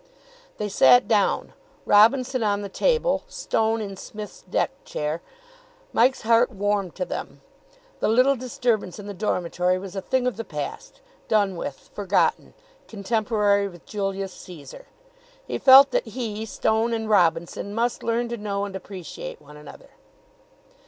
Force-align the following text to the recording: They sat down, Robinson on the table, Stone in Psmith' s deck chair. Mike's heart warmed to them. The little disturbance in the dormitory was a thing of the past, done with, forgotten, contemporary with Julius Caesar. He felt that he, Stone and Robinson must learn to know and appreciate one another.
They 0.57 0.67
sat 0.67 1.07
down, 1.07 1.53
Robinson 1.85 2.41
on 2.41 2.63
the 2.63 2.69
table, 2.69 3.21
Stone 3.27 3.81
in 3.81 3.95
Psmith' 3.97 4.29
s 4.31 4.41
deck 4.49 4.71
chair. 4.83 5.21
Mike's 5.93 6.23
heart 6.23 6.49
warmed 6.49 6.95
to 6.95 7.05
them. 7.05 7.41
The 7.99 8.07
little 8.07 8.35
disturbance 8.35 8.97
in 8.97 9.05
the 9.05 9.13
dormitory 9.13 9.77
was 9.77 9.95
a 9.95 10.01
thing 10.01 10.25
of 10.25 10.37
the 10.37 10.43
past, 10.43 11.01
done 11.27 11.55
with, 11.55 11.91
forgotten, 11.93 12.55
contemporary 12.87 13.67
with 13.67 13.85
Julius 13.85 14.33
Caesar. 14.33 14.87
He 15.45 15.59
felt 15.59 15.91
that 15.91 16.07
he, 16.07 16.47
Stone 16.47 16.93
and 16.93 17.07
Robinson 17.07 17.75
must 17.75 18.01
learn 18.01 18.27
to 18.29 18.37
know 18.37 18.65
and 18.65 18.75
appreciate 18.75 19.39
one 19.39 19.55
another. 19.55 19.89